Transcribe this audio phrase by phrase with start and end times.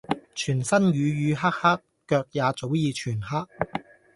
[0.33, 3.37] 全身瘀瘀黑黑，腳也早已全黑